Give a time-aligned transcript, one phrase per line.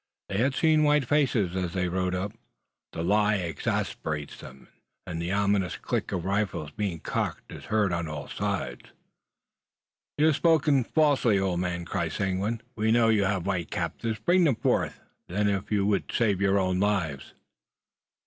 [0.29, 2.31] They had seen white faces as they rode up.
[2.91, 4.67] The lie exasperates them,
[5.05, 8.93] and the ominous click of rifles being cocked is heard on all sides.
[10.17, 12.61] "You have spoken falsely, old man," cries Seguin.
[12.75, 14.17] "We know you have white captives.
[14.17, 17.35] Bring them forth, then, if you would save your own lives!"